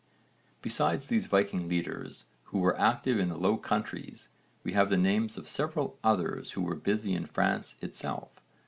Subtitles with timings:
[0.63, 4.29] Besides these Viking leaders, who were active in the Low Countries,
[4.63, 8.41] we have the names of several others who were busy in France itself.